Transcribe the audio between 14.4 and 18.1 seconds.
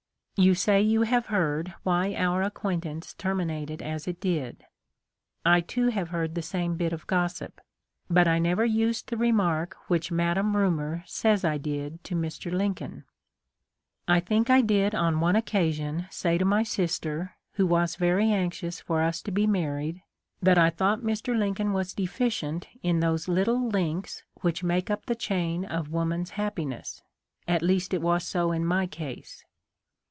I did on one occasion say to my sister, who was